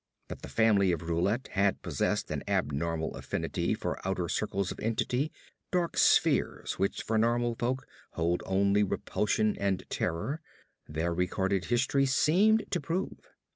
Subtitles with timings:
[0.29, 5.31] That the family of Roulet had possessed an abnormal affinity for outer circles of entity
[5.71, 10.41] dark spheres which for normal folk hold only repulsion and terror
[10.87, 13.27] their recorded history seemed to prove.